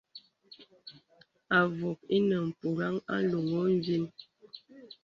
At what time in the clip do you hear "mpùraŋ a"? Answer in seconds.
2.49-3.15